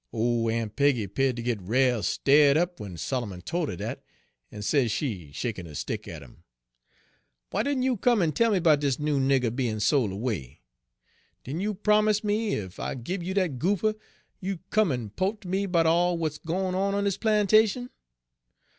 [0.11, 4.03] "Ole Aun' Peggy 'peared ter git rale stirred up w'en Solomon tol' 'er dat,
[4.51, 6.43] en sez she, shakin' her stick at 'im:"
[7.53, 10.57] 'W'y didn' you come en tell me 'bout dis noo nigger bein' sol' erway?
[11.43, 13.93] Didn' you promus me, ef I'd gib you dat goopher,
[14.39, 17.91] you'd come en 'po't ter me 'bout all w'at wuz gwine on on dis plantation?